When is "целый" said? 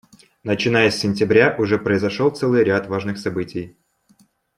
2.31-2.63